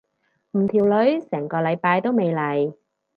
[0.53, 2.73] 唔條女成個禮拜都未嚟。